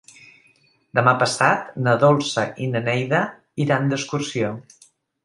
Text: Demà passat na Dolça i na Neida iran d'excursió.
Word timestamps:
Demà 0.99 1.11
passat 1.23 1.67
na 1.87 1.93
Dolça 2.03 2.45
i 2.63 2.71
na 2.71 2.81
Neida 2.87 3.21
iran 3.67 3.87
d'excursió. 3.93 4.51